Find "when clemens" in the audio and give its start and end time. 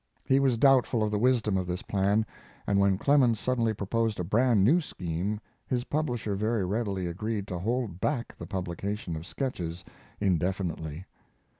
2.79-3.39